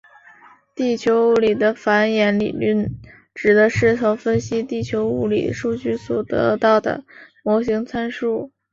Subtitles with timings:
[0.73, 2.91] 地球物理的反演理论
[3.35, 7.03] 指的是从分析地球物理数据所得到的
[7.43, 8.51] 模型参数。